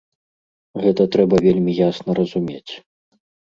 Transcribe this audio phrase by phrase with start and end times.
[0.85, 2.73] Гэта трэба вельмі ясна разумець.